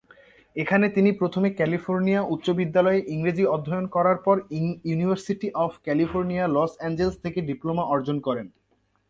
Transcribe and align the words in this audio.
এখানে 0.55 0.85
তিনি 0.89 1.09
প্রথমে 1.11 1.49
ক্যালিফোর্নিয়া 1.57 2.21
উচ্চ 2.33 2.47
বিদ্যালয়ে 2.59 3.05
ইংরেজি 3.07 3.45
অধ্যয়ন 3.47 3.85
করার 3.95 4.17
পর 4.25 4.35
university 4.85 5.47
of 5.55 5.71
California, 5.85 6.45
Los 6.47 6.71
Angeles 6.79 7.15
থেকে 7.23 7.39
ডিপ্লোমা 7.49 7.83
অর্জন 7.85 8.17
করেন। 8.19 8.47